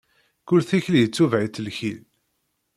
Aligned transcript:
Kul 0.47 0.61
tikli 0.69 0.99
itubeɛ-itt 1.03 1.61
lkil. 1.67 1.99